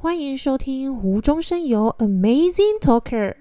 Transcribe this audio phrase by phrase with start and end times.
[0.00, 3.34] 欢迎收听无中生有 Amazing Talker。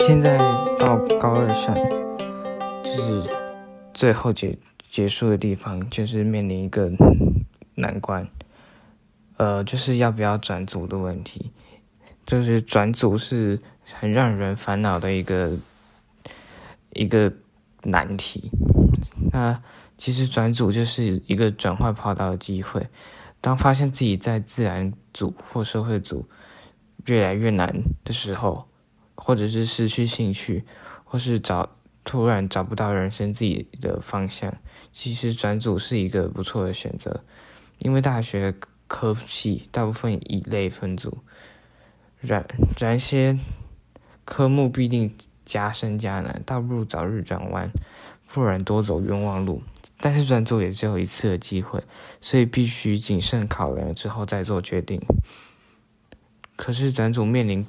[0.00, 0.36] 现在
[0.78, 1.74] 到高二上，
[2.84, 3.22] 就是
[3.94, 4.58] 最后结
[4.90, 6.92] 结束的地方，就是面临一个
[7.74, 8.28] 难关，
[9.38, 11.50] 呃，就是要不要转组的问题。
[12.26, 15.52] 就是转组是很让人烦恼的一个
[16.92, 17.32] 一个
[17.82, 18.50] 难题。
[19.32, 19.60] 那
[19.96, 22.86] 其实转组就是一个转换跑道的机会。
[23.40, 26.24] 当发现自己在自然组或社会组
[27.06, 28.68] 越来越难的时候，
[29.16, 30.64] 或者是失去兴趣，
[31.04, 31.68] 或是找
[32.04, 34.54] 突然找不到人生自己的方向，
[34.92, 37.24] 其实转组是一个不错的选择。
[37.80, 38.54] 因为大学
[38.86, 41.18] 科系大部分以类分组。
[42.22, 42.46] 然
[42.78, 43.38] 然些
[44.24, 47.70] 科目必定加深加难，倒不如早日转弯，
[48.32, 49.62] 不然多走冤枉路。
[49.98, 51.82] 但是转组也只有一次的机会，
[52.20, 55.00] 所以必须谨慎考量之后再做决定。
[56.56, 57.64] 可是转组面临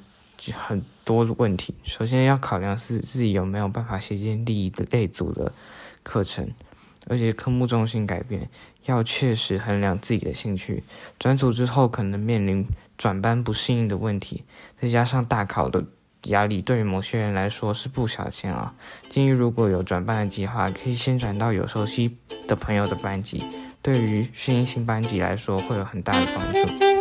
[0.52, 5.52] 很多问题，首先要考量是自己有没有办法衔接第一类组的
[6.02, 6.50] 课程，
[7.06, 8.48] 而且科目重心改变，
[8.86, 10.82] 要确实衡量自己的兴趣。
[11.18, 12.66] 转组之后可能面临。
[12.96, 14.44] 转班不适应的问题，
[14.80, 15.84] 再加上大考的
[16.26, 18.72] 压力，对于某些人来说是不小钱啊。
[19.10, 22.16] 建议如果有转班的计划，可以先转到有熟悉
[22.46, 23.44] 的朋友的班级，
[23.82, 26.93] 对于适应新班级来说会有很大的帮助。